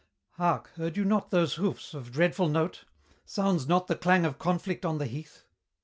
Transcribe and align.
Hark! 0.31 0.71
heard 0.77 0.97
you 0.97 1.05
not 1.05 1.29
those 1.29 1.53
hoofs 1.57 1.93
of 1.93 2.11
dreadful 2.11 2.49
note? 2.49 2.85
Sounds 3.23 3.67
not 3.67 3.85
the 3.85 3.95
clang 3.95 4.25
of 4.25 4.39
conflict 4.39 4.83
on 4.83 4.97
the 4.97 5.05
heath? 5.05 5.43